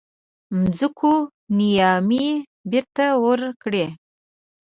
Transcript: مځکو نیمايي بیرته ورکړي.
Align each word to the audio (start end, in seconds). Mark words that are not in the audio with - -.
مځکو 0.61 1.13
نیمايي 1.57 2.31
بیرته 2.71 3.05
ورکړي. 3.25 3.85